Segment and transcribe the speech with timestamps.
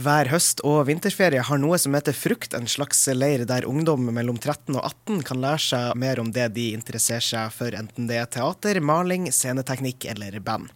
[0.00, 4.38] Hver høst- og vinterferie har noe som heter Frukt, en slags leir der ungdom mellom
[4.38, 8.16] 13 og 18 kan lære seg mer om det de interesserer seg for, enten det
[8.16, 10.70] er teater, maling, sceneteknikk eller band.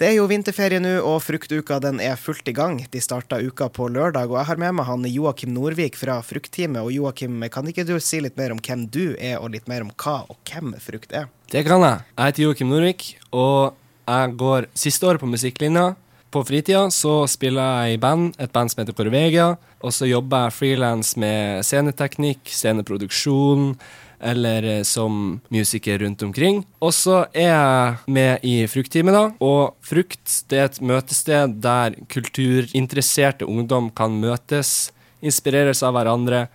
[0.00, 2.78] Det er jo vinterferie nå, og Fruktuka den er fullt i gang.
[2.88, 6.80] De starta uka på lørdag, og jeg har med meg han Joakim Nordvik fra Fruktteamet.
[6.80, 9.84] Og Joakim, kan ikke du si litt mer om hvem du er, og litt mer
[9.84, 11.28] om hva og hvem Frukt er?
[11.52, 12.06] Det kan jeg.
[12.16, 13.04] Jeg heter Joakim Nordvik,
[13.36, 13.76] og
[14.08, 15.92] jeg går siste året på musikklinja.
[16.32, 19.50] På fritida så spiller jeg i band, et band som heter Corvegia.
[19.84, 23.74] Og så jobber jeg frilans med sceneteknikk, sceneproduksjon,
[24.22, 26.62] eller eh, som musiker rundt omkring.
[26.80, 29.26] Og så er jeg med i Fruktteamet, da.
[29.44, 34.88] Og Frukt det er et møtested der kulturinteresserte ungdom kan møtes,
[35.20, 36.46] inspireres av hverandre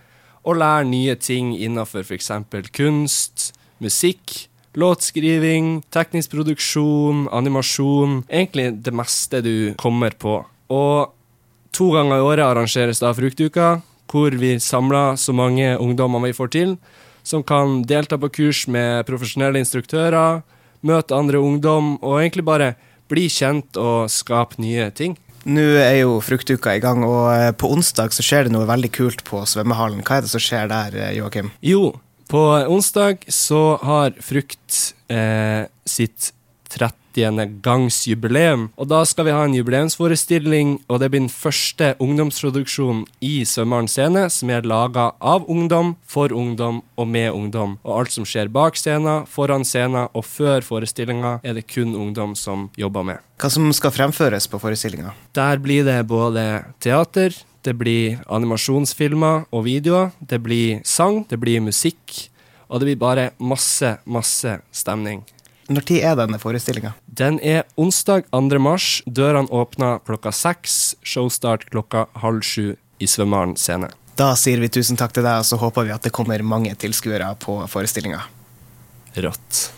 [0.42, 2.32] og lære nye ting innenfor f.eks.
[2.74, 8.22] kunst, musikk låtskriving, teknisk produksjon, animasjon.
[8.28, 10.40] Egentlig det meste du kommer på.
[10.68, 11.14] Og
[11.72, 13.78] to ganger i året arrangeres da Fruktuka,
[14.08, 16.76] hvor vi samler så mange ungdommer vi får til,
[17.22, 20.42] som kan delta på kurs med profesjonelle instruktører,
[20.80, 22.74] møte andre ungdom og egentlig bare
[23.08, 25.16] bli kjent og skape nye ting.
[25.48, 28.90] Nå er jo Fruktuka i gang, og eh, på onsdag så skjer det noe veldig
[28.92, 30.02] kult på svømmehallen.
[30.04, 31.52] Hva er det som skjer der, eh, Joakim?
[31.64, 31.94] Jo,
[32.28, 36.32] på onsdag så har Frukt eh, sitt
[36.68, 37.60] 30.
[37.64, 38.68] gangs jubileum.
[38.76, 43.88] Og da skal vi ha en jubileumsforestilling, og det blir den første ungdomsproduksjonen i Svømmeren
[43.90, 47.78] scene som er laga av ungdom, for ungdom og med ungdom.
[47.82, 52.36] Og alt som skjer bak scenen, foran scenen og før forestillinga, er det kun ungdom
[52.38, 53.24] som jobber med.
[53.38, 55.14] Hva som skal fremføres på forestillinga?
[55.34, 56.44] Der blir det både
[56.82, 57.34] teater,
[57.66, 60.12] det blir animasjonsfilmer og videoer.
[60.20, 62.28] Det blir sang, det blir musikk.
[62.68, 65.24] Og det blir bare masse, masse stemning.
[65.68, 66.94] Når tid er denne forestillinga?
[67.04, 68.60] Den er onsdag 2.
[68.62, 69.02] mars.
[69.04, 70.96] Dørene åpner klokka seks.
[71.04, 73.90] Showstart klokka halv sju i Svømmeren scene.
[74.18, 76.72] Da sier vi tusen takk til deg, og så håper vi at det kommer mange
[76.80, 78.24] tilskuere på forestillinga.
[79.22, 79.68] Rått.